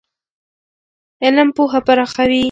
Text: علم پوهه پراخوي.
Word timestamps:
علم 1.25 1.47
پوهه 1.57 1.79
پراخوي. 1.87 2.39